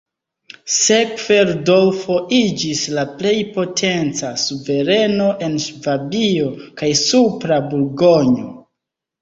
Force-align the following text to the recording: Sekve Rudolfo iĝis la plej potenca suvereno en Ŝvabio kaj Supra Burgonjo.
Sekve 0.75 1.35
Rudolfo 1.49 2.15
iĝis 2.37 2.81
la 2.99 3.03
plej 3.21 3.35
potenca 3.59 4.31
suvereno 4.45 5.29
en 5.49 5.61
Ŝvabio 5.67 6.51
kaj 6.83 6.91
Supra 7.07 7.63
Burgonjo. 7.71 8.51